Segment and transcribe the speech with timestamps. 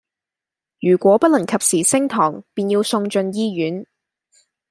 [0.79, 3.85] 如果不能及時升糖便要送進醫院